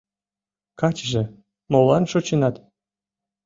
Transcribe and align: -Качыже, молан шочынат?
-Качыже, 0.79 1.23
молан 1.71 2.03
шочынат? 2.11 2.55